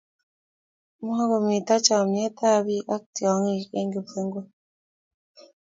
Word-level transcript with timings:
Mukumito 1.05 1.75
chomyietab 1.85 2.59
biik 2.67 2.87
ak 2.95 3.03
tyong'ik 3.15 3.69
eng' 3.79 3.93
kipsengwet 3.93 4.49